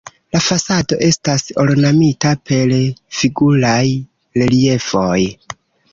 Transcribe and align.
La 0.35 0.39
fasado 0.43 0.97
estas 1.07 1.43
ornamita 1.63 2.31
per 2.51 2.73
figuraj 3.19 3.85
reliefoj. 4.43 5.19